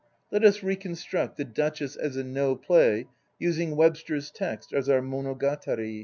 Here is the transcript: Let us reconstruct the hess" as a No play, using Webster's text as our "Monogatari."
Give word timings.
Let 0.31 0.43
us 0.43 0.63
reconstruct 0.63 1.37
the 1.37 1.47
hess" 1.55 1.95
as 1.95 2.17
a 2.17 2.23
No 2.23 2.55
play, 2.55 3.05
using 3.37 3.75
Webster's 3.75 4.31
text 4.31 4.73
as 4.73 4.89
our 4.89 4.99
"Monogatari." 4.99 5.99